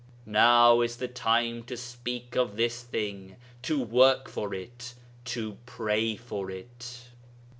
Now 0.25 0.81
is 0.81 0.95
the 0.97 1.07
time 1.07 1.61
to 1.65 1.77
speak 1.77 2.35
of 2.35 2.55
this 2.55 2.81
thing, 2.81 3.35
to 3.61 3.83
work 3.83 4.27
for 4.27 4.51
it, 4.51 4.95
to 5.25 5.59
pray 5.67 6.15
for 6.15 6.49
it. 6.49 7.09